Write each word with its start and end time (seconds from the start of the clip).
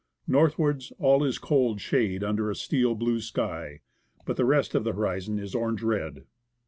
Northwards 0.25 0.91
all 0.97 1.23
is 1.23 1.37
cold 1.37 1.79
shade 1.79 2.23
under 2.23 2.49
a 2.49 2.55
steel 2.55 2.95
blue 2.95 3.19
sky, 3.21 3.81
but 4.25 4.35
the 4.35 4.45
rest 4.45 4.73
of 4.73 4.83
the 4.83 4.93
horizon 4.93 5.37
is 5.37 5.53
orange 5.53 5.83
red. 5.83 6.25